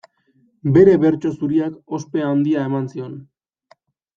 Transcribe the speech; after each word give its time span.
Bere 0.77 0.95
bertso 1.03 1.31
zuriak 1.39 1.93
ospe 1.99 2.25
handia 2.31 2.65
eman 2.71 2.89
zion. 2.95 3.17